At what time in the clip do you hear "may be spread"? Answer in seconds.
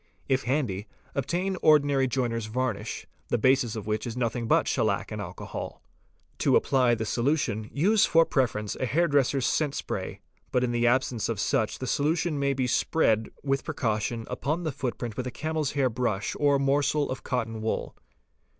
12.39-13.29